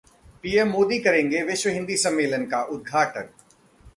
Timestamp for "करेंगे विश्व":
0.99-1.69